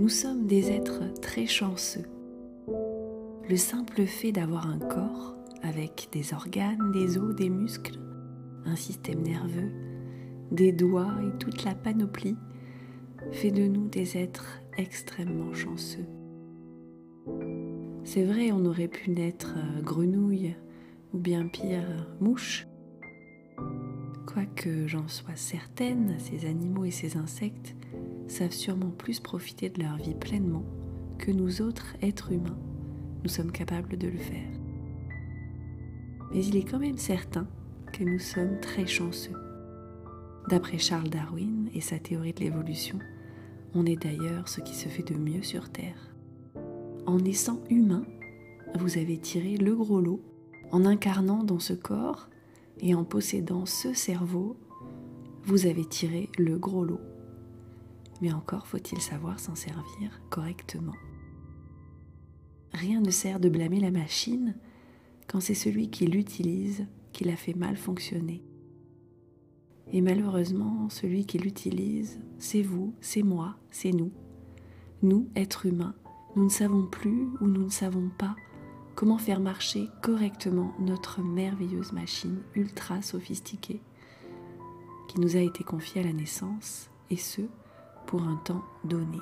Nous 0.00 0.08
sommes 0.08 0.46
des 0.46 0.70
êtres 0.70 1.12
très 1.20 1.44
chanceux. 1.44 2.06
Le 3.46 3.56
simple 3.58 4.06
fait 4.06 4.32
d'avoir 4.32 4.66
un 4.66 4.78
corps 4.78 5.36
avec 5.62 6.08
des 6.10 6.32
organes, 6.32 6.90
des 6.90 7.18
os, 7.18 7.36
des 7.36 7.50
muscles, 7.50 8.00
un 8.64 8.76
système 8.76 9.20
nerveux, 9.20 9.70
des 10.52 10.72
doigts 10.72 11.14
et 11.22 11.36
toute 11.36 11.64
la 11.64 11.74
panoplie 11.74 12.38
fait 13.30 13.50
de 13.50 13.64
nous 13.64 13.88
des 13.88 14.16
êtres 14.16 14.62
extrêmement 14.78 15.52
chanceux. 15.52 16.06
C'est 18.02 18.24
vrai, 18.24 18.52
on 18.52 18.64
aurait 18.64 18.88
pu 18.88 19.10
naître 19.10 19.54
euh, 19.58 19.82
grenouille 19.82 20.56
ou 21.12 21.18
bien 21.18 21.46
pire, 21.46 22.06
mouche. 22.20 22.66
Quoique 24.26 24.86
j'en 24.86 25.08
sois 25.08 25.36
certaine, 25.36 26.14
ces 26.18 26.46
animaux 26.46 26.86
et 26.86 26.90
ces 26.90 27.18
insectes 27.18 27.76
savent 28.30 28.52
sûrement 28.52 28.90
plus 28.90 29.20
profiter 29.20 29.68
de 29.68 29.82
leur 29.82 29.96
vie 29.96 30.14
pleinement 30.14 30.64
que 31.18 31.30
nous 31.30 31.60
autres 31.60 31.96
êtres 32.00 32.32
humains, 32.32 32.58
nous 33.22 33.28
sommes 33.28 33.52
capables 33.52 33.98
de 33.98 34.08
le 34.08 34.18
faire. 34.18 34.50
Mais 36.32 36.44
il 36.44 36.56
est 36.56 36.62
quand 36.62 36.78
même 36.78 36.98
certain 36.98 37.46
que 37.92 38.04
nous 38.04 38.18
sommes 38.18 38.60
très 38.60 38.86
chanceux. 38.86 39.36
D'après 40.48 40.78
Charles 40.78 41.10
Darwin 41.10 41.68
et 41.74 41.80
sa 41.80 41.98
théorie 41.98 42.32
de 42.32 42.40
l'évolution, 42.40 42.98
on 43.74 43.84
est 43.84 44.02
d'ailleurs 44.02 44.48
ce 44.48 44.60
qui 44.60 44.74
se 44.74 44.88
fait 44.88 45.02
de 45.02 45.18
mieux 45.18 45.42
sur 45.42 45.68
Terre. 45.68 46.14
En 47.06 47.18
naissant 47.18 47.60
humain, 47.68 48.04
vous 48.78 48.98
avez 48.98 49.18
tiré 49.18 49.56
le 49.56 49.74
gros 49.74 50.00
lot 50.00 50.22
en 50.72 50.84
incarnant 50.84 51.44
dans 51.44 51.58
ce 51.58 51.72
corps 51.72 52.28
et 52.78 52.94
en 52.94 53.04
possédant 53.04 53.66
ce 53.66 53.92
cerveau, 53.92 54.56
vous 55.44 55.66
avez 55.66 55.84
tiré 55.84 56.28
le 56.38 56.58
gros 56.58 56.84
lot. 56.84 57.00
Mais 58.20 58.32
encore 58.32 58.66
faut-il 58.66 59.00
savoir 59.00 59.40
s'en 59.40 59.54
servir 59.54 60.20
correctement. 60.30 60.94
Rien 62.72 63.00
ne 63.00 63.10
sert 63.10 63.40
de 63.40 63.48
blâmer 63.48 63.80
la 63.80 63.90
machine 63.90 64.54
quand 65.26 65.40
c'est 65.40 65.54
celui 65.54 65.90
qui 65.90 66.06
l'utilise 66.06 66.86
qui 67.12 67.24
la 67.24 67.36
fait 67.36 67.54
mal 67.54 67.76
fonctionner. 67.76 68.42
Et 69.92 70.00
malheureusement, 70.00 70.88
celui 70.88 71.26
qui 71.26 71.38
l'utilise, 71.38 72.20
c'est 72.38 72.62
vous, 72.62 72.94
c'est 73.00 73.22
moi, 73.22 73.56
c'est 73.70 73.92
nous. 73.92 74.12
Nous, 75.02 75.28
êtres 75.34 75.66
humains, 75.66 75.94
nous 76.36 76.44
ne 76.44 76.50
savons 76.50 76.86
plus 76.86 77.26
ou 77.40 77.46
nous 77.46 77.64
ne 77.64 77.70
savons 77.70 78.08
pas 78.16 78.36
comment 78.94 79.18
faire 79.18 79.40
marcher 79.40 79.88
correctement 80.02 80.74
notre 80.78 81.22
merveilleuse 81.22 81.92
machine 81.92 82.42
ultra 82.54 83.02
sophistiquée 83.02 83.80
qui 85.08 85.20
nous 85.20 85.36
a 85.36 85.40
été 85.40 85.64
confiée 85.64 86.02
à 86.02 86.04
la 86.04 86.12
naissance, 86.12 86.88
et 87.10 87.16
ce, 87.16 87.42
pour 88.10 88.24
un 88.24 88.34
temps 88.34 88.64
donné. 88.82 89.18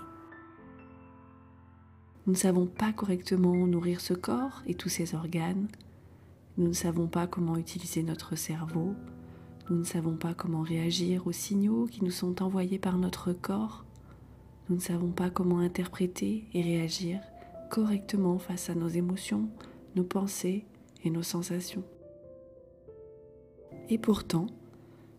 Nous 2.26 2.32
ne 2.32 2.38
savons 2.38 2.64
pas 2.64 2.90
correctement 2.90 3.54
nourrir 3.66 4.00
ce 4.00 4.14
corps 4.14 4.62
et 4.66 4.74
tous 4.74 4.88
ses 4.88 5.14
organes, 5.14 5.68
nous 6.56 6.68
ne 6.68 6.72
savons 6.72 7.06
pas 7.06 7.26
comment 7.26 7.58
utiliser 7.58 8.02
notre 8.02 8.34
cerveau, 8.34 8.94
nous 9.68 9.76
ne 9.76 9.84
savons 9.84 10.16
pas 10.16 10.32
comment 10.32 10.62
réagir 10.62 11.26
aux 11.26 11.32
signaux 11.32 11.84
qui 11.84 12.02
nous 12.02 12.10
sont 12.10 12.42
envoyés 12.42 12.78
par 12.78 12.96
notre 12.96 13.34
corps. 13.34 13.84
Nous 14.70 14.76
ne 14.76 14.80
savons 14.80 15.10
pas 15.10 15.28
comment 15.28 15.58
interpréter 15.58 16.46
et 16.54 16.62
réagir 16.62 17.20
correctement 17.68 18.38
face 18.38 18.70
à 18.70 18.74
nos 18.74 18.88
émotions, 18.88 19.50
nos 19.96 20.04
pensées 20.04 20.64
et 21.04 21.10
nos 21.10 21.22
sensations. 21.22 21.84
Et 23.90 23.98
pourtant, 23.98 24.46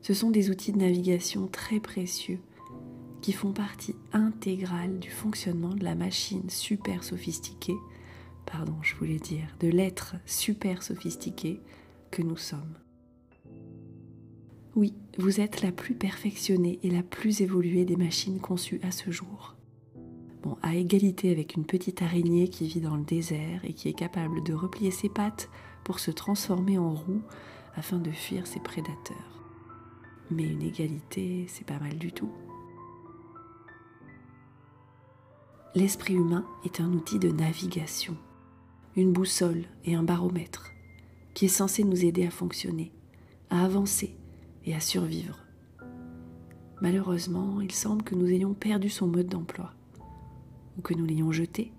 ce 0.02 0.16
sont 0.16 0.32
des 0.32 0.50
outils 0.50 0.72
de 0.72 0.80
navigation 0.80 1.48
très 1.48 1.80
précieux 1.80 2.40
qui 3.22 3.34
font 3.34 3.52
partie 3.52 3.96
intégrale 4.14 5.00
du 5.00 5.10
fonctionnement 5.10 5.74
de 5.76 5.84
la 5.84 5.96
machine 5.96 6.50
super 6.50 7.04
sophistiquée, 7.04 7.78
pardon, 8.46 8.76
je 8.82 8.96
voulais 8.96 9.20
dire, 9.20 9.48
de 9.60 9.68
l'être 9.68 10.16
super 10.26 10.84
sophistiqué 10.84 11.60
que 12.12 12.22
nous 12.22 12.38
sommes. 12.38 12.78
Oui, 14.76 14.94
vous 15.18 15.42
êtes 15.42 15.62
la 15.62 15.72
plus 15.72 15.96
perfectionnée 15.96 16.80
et 16.84 16.90
la 16.90 17.04
plus 17.04 17.42
évoluée 17.42 17.86
des 17.86 17.98
machines 17.98 18.40
conçues 18.40 18.80
à 18.84 18.92
ce 18.92 19.12
jour. 19.12 19.56
Bon, 20.44 20.58
à 20.62 20.76
égalité 20.76 21.32
avec 21.32 21.56
une 21.56 21.66
petite 21.66 22.02
araignée 22.02 22.48
qui 22.48 22.68
vit 22.68 22.80
dans 22.80 22.96
le 22.96 23.04
désert 23.04 23.60
et 23.66 23.74
qui 23.74 23.90
est 23.90 23.94
capable 23.94 24.42
de 24.44 24.54
replier 24.54 24.92
ses 24.92 25.10
pattes 25.10 25.50
pour 25.84 26.00
se 26.00 26.12
transformer 26.12 26.78
en 26.78 26.94
roue 26.94 27.22
afin 27.76 27.98
de 27.98 28.12
fuir 28.12 28.48
ses 28.48 28.60
prédateurs. 28.60 29.44
Mais 30.32 30.44
une 30.44 30.62
égalité, 30.62 31.46
c'est 31.50 31.66
pas 31.66 31.80
mal 31.80 31.98
du 31.98 32.14
tout. 32.14 32.32
L'esprit 35.76 36.16
humain 36.16 36.46
est 36.66 36.82
un 36.82 36.92
outil 36.94 37.20
de 37.20 37.30
navigation, 37.30 38.18
une 38.96 39.14
boussole 39.14 39.66
et 39.86 39.94
un 39.94 40.02
baromètre 40.02 40.72
qui 41.36 41.46
est 41.46 41.48
censé 41.48 41.84
nous 41.84 42.04
aider 42.04 42.26
à 42.26 42.32
fonctionner, 42.32 42.92
à 43.52 43.64
avancer 43.64 44.18
et 44.66 44.74
à 44.74 44.80
survivre. 44.80 45.38
Malheureusement, 46.82 47.62
il 47.62 47.72
semble 47.72 48.04
que 48.04 48.16
nous 48.16 48.26
ayons 48.26 48.56
perdu 48.56 48.90
son 48.90 49.06
mode 49.06 49.28
d'emploi, 49.28 49.72
ou 50.78 50.82
que 50.82 50.96
nous 50.96 51.06
l'ayons 51.06 51.32
jeté. 51.32 51.72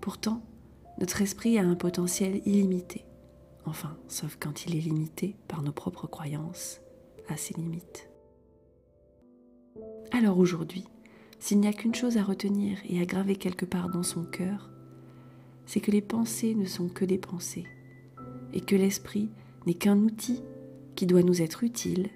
Pourtant, 0.00 0.42
notre 0.98 1.20
esprit 1.20 1.58
a 1.58 1.62
un 1.62 1.74
potentiel 1.74 2.40
illimité, 2.46 3.04
enfin, 3.66 3.98
sauf 4.08 4.38
quand 4.40 4.64
il 4.64 4.74
est 4.74 4.80
limité 4.80 5.36
par 5.46 5.62
nos 5.62 5.72
propres 5.72 6.06
croyances 6.06 6.80
à 7.28 7.36
ses 7.36 7.52
limites. 7.52 8.08
Alors 10.10 10.38
aujourd'hui, 10.38 10.84
s'il 11.38 11.60
n'y 11.60 11.68
a 11.68 11.72
qu'une 11.72 11.94
chose 11.94 12.16
à 12.16 12.22
retenir 12.22 12.78
et 12.88 13.00
à 13.00 13.06
graver 13.06 13.36
quelque 13.36 13.64
part 13.64 13.88
dans 13.88 14.02
son 14.02 14.24
cœur, 14.24 14.70
c'est 15.66 15.80
que 15.80 15.90
les 15.90 16.02
pensées 16.02 16.54
ne 16.54 16.64
sont 16.64 16.88
que 16.88 17.04
des 17.04 17.18
pensées, 17.18 17.66
et 18.52 18.60
que 18.60 18.76
l'esprit 18.76 19.28
n'est 19.66 19.74
qu'un 19.74 19.98
outil 19.98 20.40
qui 20.94 21.06
doit 21.06 21.22
nous 21.22 21.42
être 21.42 21.62
utile 21.62 22.08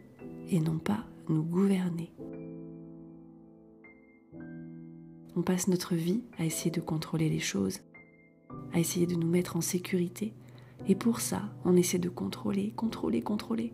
et 0.50 0.58
non 0.58 0.78
pas 0.78 1.04
nous 1.28 1.42
gouverner. 1.42 2.12
On 5.36 5.42
passe 5.42 5.68
notre 5.68 5.94
vie 5.94 6.22
à 6.38 6.44
essayer 6.44 6.70
de 6.70 6.80
contrôler 6.80 7.28
les 7.28 7.40
choses, 7.40 7.80
à 8.72 8.80
essayer 8.80 9.06
de 9.06 9.14
nous 9.14 9.28
mettre 9.28 9.56
en 9.56 9.60
sécurité, 9.60 10.34
et 10.88 10.94
pour 10.94 11.20
ça, 11.20 11.42
on 11.64 11.76
essaie 11.76 11.98
de 11.98 12.08
contrôler, 12.08 12.72
contrôler, 12.74 13.22
contrôler, 13.22 13.72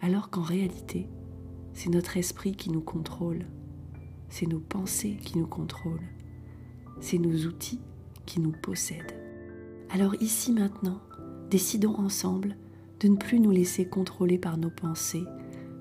alors 0.00 0.30
qu'en 0.30 0.42
réalité, 0.42 1.06
c'est 1.74 1.90
notre 1.90 2.16
esprit 2.16 2.56
qui 2.56 2.70
nous 2.70 2.80
contrôle, 2.80 3.44
c'est 4.28 4.46
nos 4.46 4.60
pensées 4.60 5.16
qui 5.22 5.38
nous 5.38 5.46
contrôlent, 5.46 6.08
c'est 7.00 7.18
nos 7.18 7.46
outils 7.46 7.80
qui 8.24 8.40
nous 8.40 8.52
possèdent. 8.52 9.16
Alors 9.90 10.14
ici 10.20 10.52
maintenant, 10.52 11.00
décidons 11.50 11.94
ensemble 11.96 12.56
de 13.00 13.08
ne 13.08 13.16
plus 13.16 13.40
nous 13.40 13.50
laisser 13.50 13.86
contrôler 13.86 14.38
par 14.38 14.56
nos 14.56 14.70
pensées, 14.70 15.24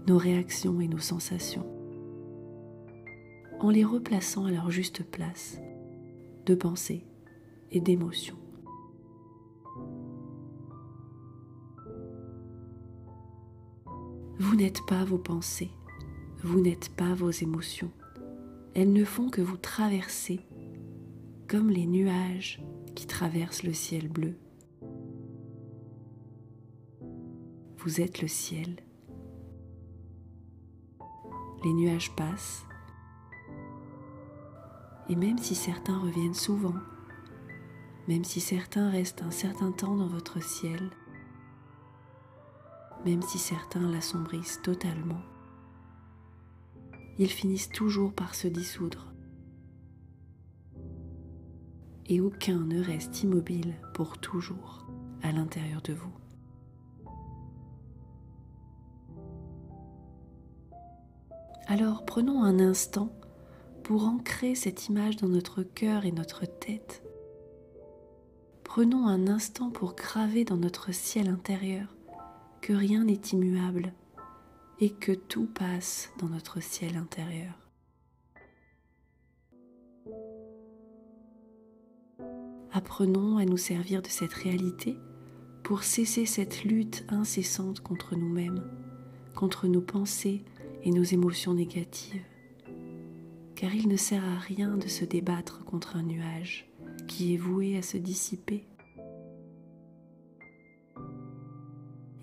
nos 0.08 0.18
réactions 0.18 0.80
et 0.82 0.88
nos 0.88 1.00
sensations, 1.00 1.66
en 3.60 3.70
les 3.70 3.84
replaçant 3.84 4.46
à 4.46 4.52
leur 4.52 4.70
juste 4.70 5.04
place 5.04 5.60
de 6.46 6.56
pensée 6.56 7.06
et 7.72 7.80
d'émotion. 7.80 8.36
Vous 14.38 14.56
n'êtes 14.56 14.86
pas 14.86 15.04
vos 15.06 15.18
pensées, 15.18 15.72
vous 16.44 16.60
n'êtes 16.60 16.90
pas 16.90 17.16
vos 17.16 17.32
émotions. 17.32 17.92
Elles 18.76 18.94
ne 18.94 19.06
font 19.06 19.30
que 19.30 19.42
vous 19.42 19.58
traverser 19.58 20.42
comme 21.48 21.70
les 21.70 21.88
nuages 21.88 22.62
qui 22.94 23.08
traversent 23.08 23.64
le 23.64 23.74
ciel 23.74 24.08
bleu. 24.10 24.36
vous 27.86 28.02
êtes 28.02 28.24
le 28.24 28.28
ciel. 28.28 28.78
Les 31.64 31.72
nuages 31.72 32.16
passent, 32.16 32.66
et 35.08 35.16
même 35.16 35.38
si 35.38 35.54
certains 35.54 36.00
reviennent 36.00 36.34
souvent, 36.34 36.74
même 38.08 38.24
si 38.24 38.40
certains 38.40 38.90
restent 38.90 39.22
un 39.22 39.30
certain 39.30 39.72
temps 39.72 39.96
dans 39.96 40.08
votre 40.08 40.42
ciel, 40.42 40.90
même 43.06 43.22
si 43.22 43.38
certains 43.38 43.88
l'assombrissent 43.88 44.62
totalement, 44.64 45.22
ils 47.18 47.30
finissent 47.30 47.70
toujours 47.70 48.14
par 48.14 48.36
se 48.36 48.48
dissoudre. 48.48 49.14
Et 52.08 52.22
aucun 52.22 52.60
ne 52.60 52.84
reste 52.84 53.24
immobile 53.24 53.74
pour 53.94 54.18
toujours 54.20 54.86
à 55.24 55.32
l'intérieur 55.32 55.82
de 55.82 55.94
vous. 55.94 56.14
Alors 61.68 62.06
prenons 62.06 62.44
un 62.44 62.60
instant 62.60 63.10
pour 63.84 64.06
ancrer 64.06 64.54
cette 64.54 64.88
image 64.88 65.18
dans 65.18 65.28
notre 65.28 65.64
cœur 65.64 66.06
et 66.06 66.12
notre 66.12 66.46
tête. 66.46 67.04
Prenons 68.64 69.08
un 69.08 69.28
instant 69.28 69.72
pour 69.72 69.96
graver 69.96 70.46
dans 70.46 70.58
notre 70.58 70.92
ciel 70.92 71.28
intérieur 71.28 71.96
que 72.62 72.74
rien 72.74 73.04
n'est 73.04 73.22
immuable 73.32 73.94
et 74.80 74.92
que 74.92 75.12
tout 75.12 75.48
passe 75.48 76.12
dans 76.20 76.28
notre 76.28 76.62
ciel 76.62 76.98
intérieur. 76.98 77.54
Apprenons 82.72 83.38
à 83.38 83.46
nous 83.46 83.58
servir 83.58 84.02
de 84.02 84.10
cette 84.10 84.34
réalité 84.34 84.98
pour 85.64 85.84
cesser 85.84 86.26
cette 86.26 86.66
lutte 86.66 87.06
incessante 87.08 87.80
contre 87.80 88.16
nous-mêmes, 88.16 88.70
contre 89.34 89.68
nos 89.68 89.82
pensées 89.82 90.44
et 90.84 90.92
nos 90.92 91.04
émotions 91.04 91.54
négatives. 91.54 92.22
Car 93.56 93.74
il 93.74 93.88
ne 93.88 93.96
sert 93.96 94.26
à 94.26 94.38
rien 94.38 94.78
de 94.78 94.88
se 94.88 95.06
débattre 95.06 95.64
contre 95.64 95.96
un 95.96 96.04
nuage 96.04 96.70
qui 97.08 97.34
est 97.34 97.38
voué 97.38 97.78
à 97.78 97.82
se 97.82 97.98
dissiper. 97.98 98.68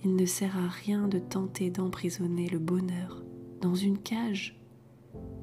Il 0.04 0.16
ne 0.16 0.26
sert 0.26 0.56
à 0.56 0.68
rien 0.68 1.06
de 1.06 1.20
tenter 1.20 1.70
d'emprisonner 1.70 2.48
le 2.48 2.58
bonheur 2.58 3.22
dans 3.60 3.76
une 3.76 3.98
cage, 3.98 4.60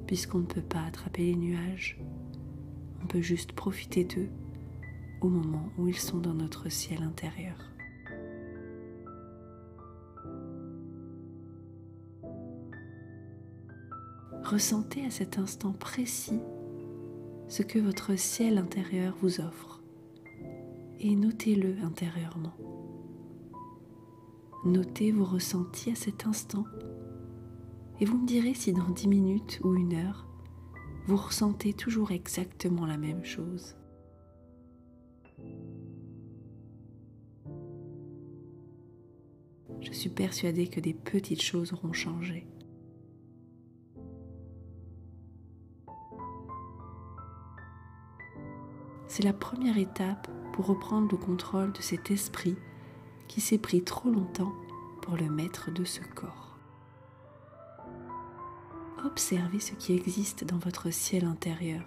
puisqu'on 0.05 0.39
ne 0.39 0.45
peut 0.45 0.61
pas 0.61 0.83
attraper 0.83 1.23
les 1.23 1.35
nuages. 1.35 2.01
On 3.01 3.07
peut 3.07 3.21
juste 3.21 3.53
profiter 3.53 4.03
d'eux 4.03 4.29
au 5.21 5.29
moment 5.29 5.69
où 5.77 5.87
ils 5.87 5.97
sont 5.97 6.17
dans 6.17 6.33
notre 6.33 6.67
ciel 6.69 7.03
intérieur. 7.03 7.55
Ressentez 14.43 15.05
à 15.05 15.09
cet 15.09 15.37
instant 15.37 15.73
précis 15.73 16.39
ce 17.47 17.61
que 17.61 17.79
votre 17.79 18.17
ciel 18.17 18.57
intérieur 18.57 19.15
vous 19.21 19.39
offre 19.39 19.81
et 20.99 21.15
notez-le 21.15 21.75
intérieurement. 21.83 22.78
Notez 24.65 25.11
vos 25.11 25.23
ressentis 25.23 25.91
à 25.91 25.95
cet 25.95 26.25
instant 26.25 26.65
et 28.01 28.05
vous 28.05 28.17
me 28.17 28.27
direz 28.27 28.53
si 28.53 28.73
dans 28.73 28.89
dix 28.89 29.07
minutes 29.07 29.61
ou 29.63 29.73
une 29.75 29.93
heure, 29.93 30.27
vous 31.07 31.15
ressentez 31.15 31.73
toujours 31.73 32.11
exactement 32.11 32.85
la 32.85 32.97
même 32.97 33.23
chose. 33.23 33.75
Je 39.81 39.93
suis 39.93 40.09
persuadée 40.09 40.67
que 40.67 40.81
des 40.81 40.93
petites 40.93 41.41
choses 41.41 41.71
auront 41.71 41.93
changé. 41.93 42.45
C'est 49.07 49.23
la 49.23 49.33
première 49.33 49.77
étape 49.77 50.29
pour 50.53 50.67
reprendre 50.67 51.07
le 51.09 51.17
contrôle 51.17 51.71
de 51.71 51.81
cet 51.81 52.11
esprit 52.11 52.55
qui 53.29 53.39
s'est 53.39 53.59
pris 53.59 53.83
trop 53.83 54.09
longtemps 54.09 54.51
pour 55.03 55.15
le 55.15 55.29
maître 55.29 55.71
de 55.71 55.85
ce 55.85 56.01
corps. 56.01 56.57
Observez 59.05 59.61
ce 59.61 59.73
qui 59.75 59.93
existe 59.93 60.43
dans 60.43 60.57
votre 60.57 60.89
ciel 60.89 61.23
intérieur. 61.23 61.83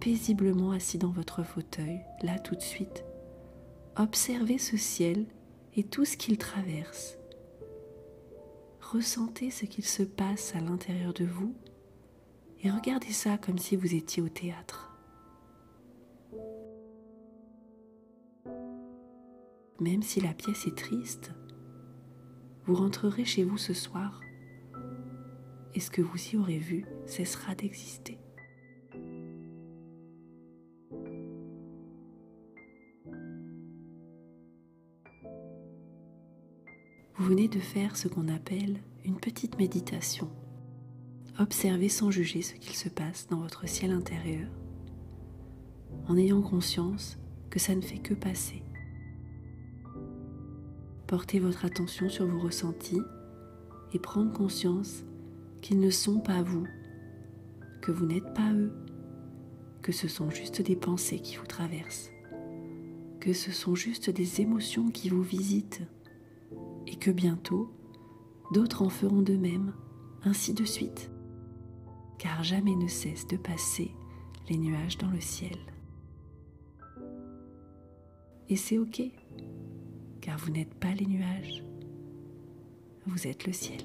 Paisiblement 0.00 0.72
assis 0.72 0.98
dans 0.98 1.10
votre 1.10 1.42
fauteuil, 1.42 2.00
là 2.22 2.38
tout 2.38 2.54
de 2.54 2.60
suite, 2.60 3.04
observez 3.96 4.58
ce 4.58 4.76
ciel 4.76 5.26
et 5.76 5.84
tout 5.84 6.04
ce 6.04 6.16
qu'il 6.16 6.38
traverse 6.38 7.17
ressentez 8.92 9.50
ce 9.50 9.66
qu'il 9.66 9.84
se 9.84 10.02
passe 10.02 10.54
à 10.54 10.60
l'intérieur 10.60 11.12
de 11.12 11.26
vous 11.26 11.54
et 12.62 12.70
regardez 12.70 13.12
ça 13.12 13.36
comme 13.36 13.58
si 13.58 13.76
vous 13.76 13.94
étiez 13.94 14.22
au 14.22 14.28
théâtre. 14.28 14.90
Même 19.80 20.02
si 20.02 20.20
la 20.20 20.32
pièce 20.32 20.66
est 20.66 20.76
triste, 20.76 21.32
vous 22.64 22.74
rentrerez 22.74 23.24
chez 23.24 23.44
vous 23.44 23.58
ce 23.58 23.74
soir 23.74 24.20
et 25.74 25.80
ce 25.80 25.90
que 25.90 26.02
vous 26.02 26.18
y 26.32 26.36
aurez 26.36 26.58
vu 26.58 26.86
cessera 27.06 27.54
d'exister. 27.54 28.18
Venez 37.28 37.48
de 37.48 37.58
faire 37.58 37.94
ce 37.94 38.08
qu'on 38.08 38.26
appelle 38.28 38.78
une 39.04 39.20
petite 39.20 39.58
méditation. 39.58 40.30
Observez 41.38 41.90
sans 41.90 42.10
juger 42.10 42.40
ce 42.40 42.54
qu'il 42.54 42.74
se 42.74 42.88
passe 42.88 43.26
dans 43.28 43.40
votre 43.40 43.68
ciel 43.68 43.90
intérieur, 43.90 44.48
en 46.06 46.16
ayant 46.16 46.40
conscience 46.40 47.18
que 47.50 47.58
ça 47.58 47.74
ne 47.74 47.82
fait 47.82 47.98
que 47.98 48.14
passer. 48.14 48.62
Portez 51.06 51.38
votre 51.38 51.66
attention 51.66 52.08
sur 52.08 52.26
vos 52.26 52.38
ressentis 52.38 53.02
et 53.92 53.98
prendre 53.98 54.32
conscience 54.32 55.04
qu'ils 55.60 55.80
ne 55.80 55.90
sont 55.90 56.20
pas 56.20 56.40
vous, 56.40 56.66
que 57.82 57.92
vous 57.92 58.06
n'êtes 58.06 58.32
pas 58.32 58.54
eux, 58.54 58.72
que 59.82 59.92
ce 59.92 60.08
sont 60.08 60.30
juste 60.30 60.62
des 60.62 60.76
pensées 60.76 61.20
qui 61.20 61.36
vous 61.36 61.46
traversent, 61.46 62.10
que 63.20 63.34
ce 63.34 63.52
sont 63.52 63.74
juste 63.74 64.08
des 64.08 64.40
émotions 64.40 64.88
qui 64.88 65.10
vous 65.10 65.22
visitent 65.22 65.82
et 66.88 66.96
que 66.96 67.10
bientôt 67.10 67.70
d'autres 68.52 68.82
en 68.82 68.88
feront 68.88 69.22
de 69.22 69.36
même, 69.36 69.74
ainsi 70.24 70.54
de 70.54 70.64
suite, 70.64 71.10
car 72.18 72.42
jamais 72.42 72.74
ne 72.74 72.88
cesse 72.88 73.26
de 73.26 73.36
passer 73.36 73.90
les 74.48 74.56
nuages 74.56 74.96
dans 74.96 75.10
le 75.10 75.20
ciel. 75.20 75.56
Et 78.48 78.56
c'est 78.56 78.78
ok, 78.78 79.02
car 80.22 80.38
vous 80.38 80.50
n'êtes 80.50 80.74
pas 80.74 80.94
les 80.94 81.06
nuages, 81.06 81.62
vous 83.06 83.26
êtes 83.26 83.46
le 83.46 83.52
ciel. 83.52 83.82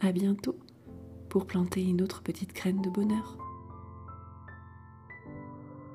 À 0.00 0.10
bientôt 0.10 0.58
pour 1.28 1.46
planter 1.46 1.82
une 1.82 2.02
autre 2.02 2.22
petite 2.22 2.52
graine 2.54 2.82
de 2.82 2.90
bonheur. 2.90 3.38